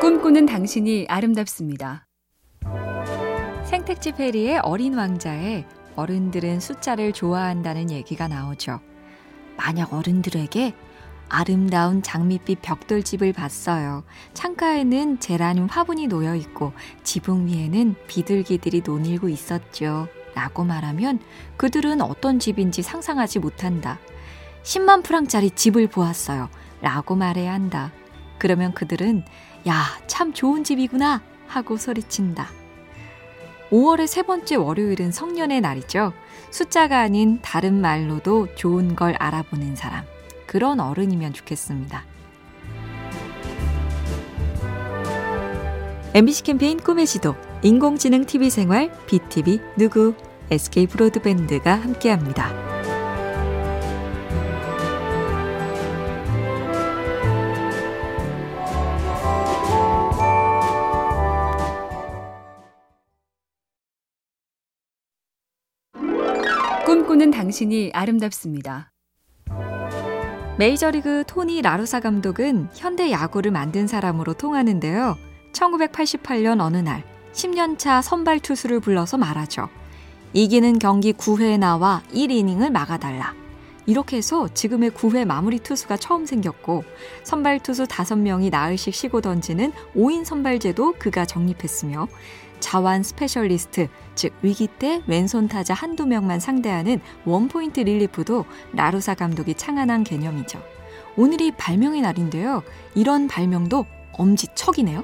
[0.00, 2.06] 꿈꾸는 당신이 아름답습니다.
[3.66, 8.80] 생택지 페리의 어린 왕자에 어른들은 숫자를 좋아한다는 얘기가 나오죠.
[9.58, 10.74] 만약 어른들에게
[11.28, 14.02] 아름다운 장밋빛 벽돌집을 봤어요.
[14.32, 16.72] 창가에는 제라늄 화분이 놓여 있고
[17.04, 20.08] 지붕 위에는 비둘기들이 논일고 있었죠.
[20.34, 21.20] 라고 말하면
[21.58, 23.98] 그들은 어떤 집인지 상상하지 못한다.
[24.62, 26.48] 10만 프랑짜리 집을 보았어요.
[26.80, 27.92] 라고 말해야 한다.
[28.40, 29.22] 그러면 그들은
[29.68, 32.48] 야, 참 좋은 집이구나 하고 소리친다.
[33.70, 36.12] 5월의 세 번째 월요일은 성년의 날이죠.
[36.50, 40.04] 숫자가 아닌 다른 말로도 좋은 걸 알아보는 사람.
[40.46, 42.04] 그런 어른이면 좋겠습니다.
[46.12, 50.14] MBC 캠페인 꿈의 지도, 인공지능 TV 생활, BTV 누구,
[50.50, 52.79] SK 브로드밴드가 함께합니다.
[67.20, 68.90] 꿈꾸는 당신이 아름답습니다.
[70.58, 75.18] 메이저리그 토니 라루사 감독은 현대 야구를 만든 사람으로 통하는데요.
[75.52, 77.04] 1988년 어느 날
[77.34, 79.68] 10년차 선발 투수를 불러서 말하죠.
[80.32, 83.34] 이기는 경기 9회에 나와 1이닝을 막아달라.
[83.84, 86.84] 이렇게 해서 지금의 9회 마무리 투수가 처음 생겼고
[87.24, 92.08] 선발 투수 5명이 나흘씩 쉬고 던지는 5인 선발제도 그가 정립했으며
[92.60, 100.04] 좌완 specialist, 즉 위기 때 왼손 타자 한두 명만 상대하는 원포인트 릴리프도 라루사 감독이 창안한
[100.04, 100.62] 개념이죠.
[101.16, 102.62] 오늘이 발명의 날인데요.
[102.94, 105.02] 이런 발명도 엄지척이네요.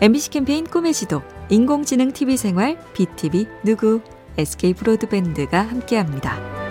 [0.00, 4.00] MBC 캠페인 꿈의 지도, 인공지능 TV 생활, BTV 누구,
[4.36, 6.61] SK 브로드밴드가 함께합니다.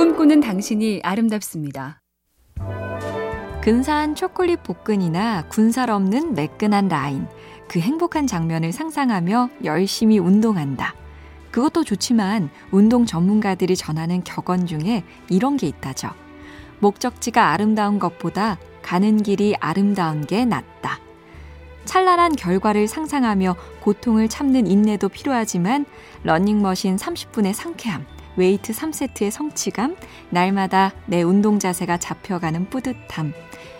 [0.00, 2.00] 꿈꾸는 당신이 아름답습니다.
[3.60, 7.26] 근사한 초콜릿 복근이나 군살 없는 매끈한 라인,
[7.68, 10.94] 그 행복한 장면을 상상하며 열심히 운동한다.
[11.50, 16.08] 그것도 좋지만 운동 전문가들이 전하는 격언 중에 이런 게 있다죠.
[16.78, 20.98] 목적지가 아름다운 것보다 가는 길이 아름다운 게 낫다.
[21.84, 25.84] 찬란한 결과를 상상하며 고통을 참는 인내도 필요하지만
[26.22, 29.96] 러닝머신 30분의 상쾌함, 웨이트 3세트의 성취감,
[30.30, 33.32] 날마다 내 운동 자세가 잡혀가는 뿌듯함,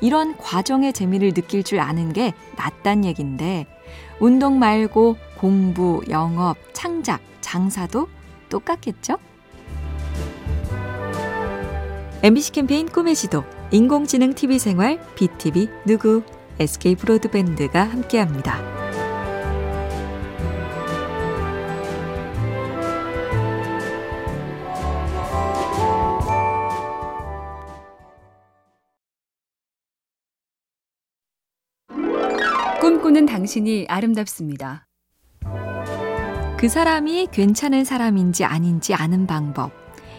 [0.00, 3.66] 이런 과정의 재미를 느낄 줄 아는 게 낫단 얘긴데,
[4.20, 8.08] 운동 말고 공부, 영업, 창작, 장사도
[8.48, 9.18] 똑같겠죠?
[12.22, 16.22] MBC 캠페인 꿈의 지도, 인공지능 TV 생활, BTV 누구,
[16.58, 18.83] SK 브로드밴드가 함께합니다.
[33.14, 34.88] 꿈꾸는 당신이 아름답습니다.
[36.56, 39.70] 그 사람이 괜찮은 사람인지 아닌지 아는 방법.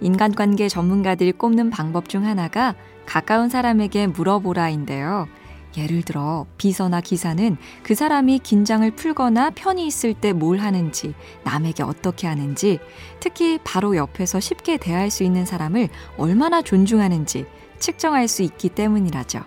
[0.00, 5.28] 인간관계 전문가들이 꼽는 방법 중 하나가 가까운 사람에게 물어보라인데요.
[5.76, 12.26] 예를 들어 비서나 기사는 그 사람이 긴장을 풀거나 편히 있을 때 뭘 하는지, 남에게 어떻게
[12.26, 12.78] 하는지,
[13.20, 17.44] 특히 바로 옆에서 쉽게 대할 수 있는 사람을 얼마나 존중하는지
[17.78, 19.40] 측정할 수 있기 때문이라죠.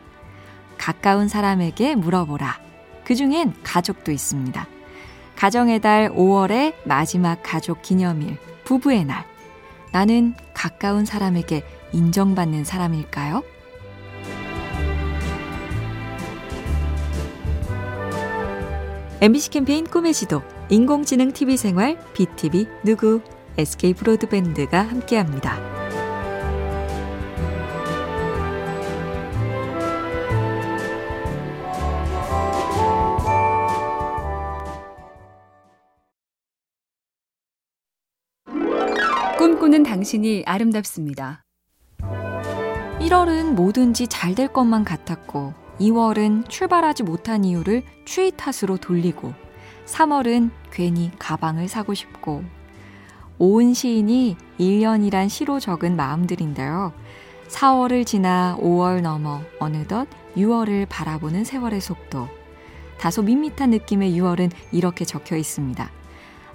[0.78, 2.70] 가까운 사람에게 물어보라.
[3.11, 4.67] 그 중엔 가족도 있습니다.
[5.35, 9.25] 가정의 달 5월의 마지막 가족 기념일, 부부의 날.
[9.91, 11.61] 나는 가까운 사람에게
[11.91, 13.44] 인정받는 사람일까요?
[19.19, 23.19] MBC 캠페인 꿈의 지도, 인공지능 TV 생활, BTV 누구,
[23.57, 25.81] SK 브로드밴드가 함께합니다.
[39.62, 41.44] 꿈꾸는 당신이 아름답습니다.
[43.00, 49.36] 1월은 뭐든지 잘 될 것만 같았고, 2월은 출발하지 못한 이유를 추위 탓으로 돌리고,
[49.86, 52.44] 3월은 괜히 가방을 사고 싶고,
[53.38, 56.92] 오은 시인이 1년이란 시로 적은 마음들인데요.
[57.48, 62.28] 4월을 지나 5월 넘어 어느덧 6월을 바라보는 세월의 속도.
[62.98, 66.00] 다소 밋밋한 느낌의 6월은 이렇게 적혀 있습니다.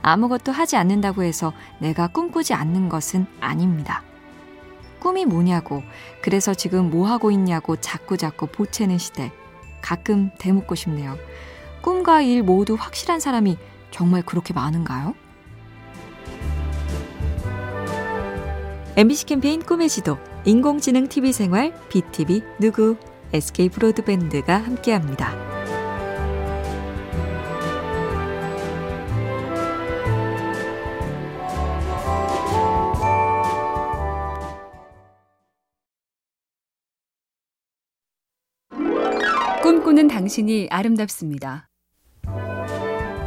[0.06, 4.04] 아무것도 하지 않는다고 해서 내가 꿈꾸지 않는 것은 아닙니다.
[5.00, 5.82] 꿈이 뭐냐고,
[6.22, 9.32] 그래서 지금 뭐 하고 있냐고 자꾸자꾸 보채는 시대.
[9.82, 11.18] 가끔 대묻고 싶네요.
[11.82, 13.58] 꿈과 일 모두 확실한 사람이
[13.90, 15.14] 정말 그렇게 많은가요?
[18.96, 22.96] MBC 캠페인 꿈의 지도, 인공지능 TV 생활, BTV 누구,
[23.32, 25.55] SK 브로드밴드가 함께합니다.
[40.06, 41.68] 꿈꾸는 당신이 아름답습니다.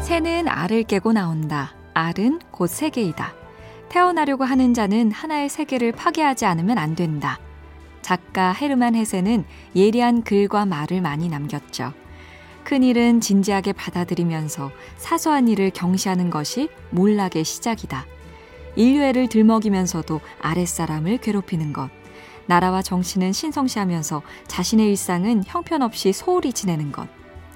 [0.01, 1.73] 새는 알을 깨고 나온다.
[1.93, 3.33] 알은 곧 세계이다.
[3.89, 7.39] 태어나려고 하는 자는 하나의 세계를 파괴하지 않으면 안 된다.
[8.01, 9.45] 작가 헤르만 헤세는
[9.75, 11.93] 예리한 글과 말을 많이 남겼죠.
[12.63, 18.05] 큰 일은 진지하게 받아들이면서 사소한 일을 경시하는 것이 몰락의 시작이다.
[18.75, 21.89] 인류애를 들먹이면서도 아랫사람을 괴롭히는 것.
[22.49, 27.07] 나라와 정신은 신성시하면서 자신의 일상은 형편없이 소홀히 지내는 것.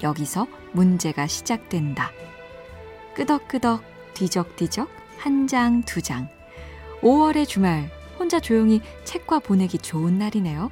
[0.04, 2.12] 여기서 문제가 시작된다.
[3.16, 3.82] 끄덕끄덕,
[4.14, 4.88] 뒤적뒤적,
[5.18, 6.30] 한 장, 두 장.
[7.02, 10.70] 5월의 주말, 혼자 조용히 책과 보내기 좋은 날이네요.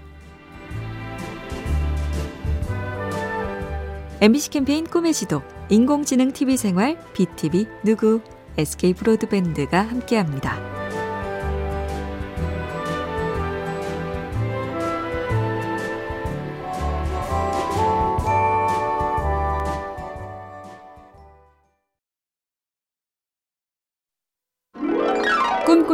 [4.22, 8.22] MBC 캠페인 꿈의 지도, 인공지능 TV 생활, BTV 누구,
[8.56, 10.81] SK 브로드밴드가 함께합니다.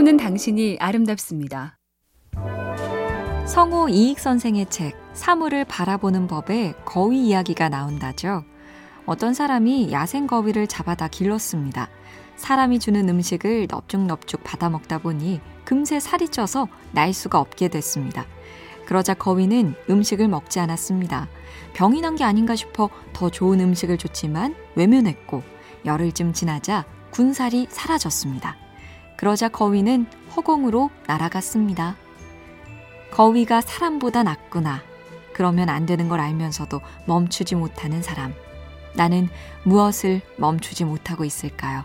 [0.08, 1.78] 꿈꾸는 당신이 아름답습니다.
[3.46, 8.46] 성우 이익 선생의 책 사물을 바라보는 법에 거위 이야기가 나온다죠.
[9.06, 11.90] 어떤 사람이 야생 거위를 잡아다 길렀습니다.
[12.38, 18.26] 사람이 주는 음식을 넙죽넙죽 받아 먹다 보니 금세 살이 쪄서 날 수가 없게 됐습니다.
[18.86, 21.28] 그러자 거위는 음식을 먹지 않았습니다.
[21.74, 25.44] 병이 난 게 아닌가 싶어 더 좋은 음식을 줬지만 외면했고
[25.86, 28.67] 열흘쯤 지나자 군살이 사라졌습니다.
[29.18, 30.06] 그러자 거위는
[30.36, 31.98] 허공으로 날아갔습니다.
[33.12, 34.84] 거위가 사람보다 낫구나.
[35.34, 38.34] 그러면 안 되는 걸 알면서도 멈추지 못하는 사람.
[38.96, 39.28] 나는
[39.64, 41.84] 무엇을 멈추지 못하고 있을까요?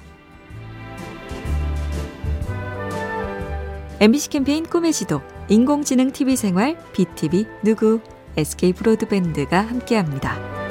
[4.00, 8.00] MBC 캠페인 꿈의 지도, 인공지능 TV 생활, BTV 누구,
[8.37, 10.62] SK 브로드밴드가 함께합니다.